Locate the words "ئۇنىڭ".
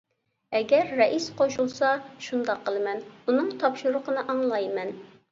3.27-3.51